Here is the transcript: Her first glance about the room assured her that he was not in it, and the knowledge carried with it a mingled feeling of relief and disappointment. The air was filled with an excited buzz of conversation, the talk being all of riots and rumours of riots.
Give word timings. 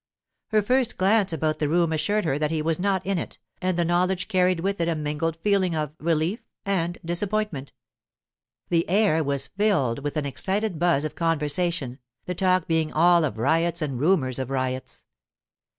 Her 0.47 0.63
first 0.63 0.97
glance 0.97 1.31
about 1.31 1.59
the 1.59 1.69
room 1.69 1.93
assured 1.93 2.25
her 2.25 2.39
that 2.39 2.49
he 2.49 2.63
was 2.63 2.79
not 2.79 3.05
in 3.05 3.19
it, 3.19 3.37
and 3.61 3.77
the 3.77 3.85
knowledge 3.85 4.27
carried 4.27 4.61
with 4.61 4.81
it 4.81 4.87
a 4.87 4.95
mingled 4.95 5.35
feeling 5.37 5.75
of 5.75 5.91
relief 5.99 6.41
and 6.65 6.97
disappointment. 7.05 7.71
The 8.69 8.89
air 8.89 9.23
was 9.23 9.45
filled 9.45 9.99
with 9.99 10.17
an 10.17 10.25
excited 10.25 10.79
buzz 10.79 11.05
of 11.05 11.13
conversation, 11.13 11.99
the 12.25 12.33
talk 12.33 12.65
being 12.65 12.91
all 12.91 13.23
of 13.23 13.37
riots 13.37 13.79
and 13.79 13.99
rumours 13.99 14.39
of 14.39 14.49
riots. 14.49 15.05